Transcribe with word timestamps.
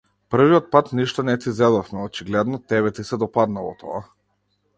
Првиот 0.35 0.69
пат 0.75 0.87
ништо 0.99 1.25
не 1.27 1.35
ти 1.43 1.53
зедовме, 1.59 1.99
а 2.05 2.09
очигледно, 2.09 2.61
тебе 2.75 2.93
ти 3.01 3.07
се 3.11 3.21
допаднало 3.27 3.77
тоа. 3.85 4.03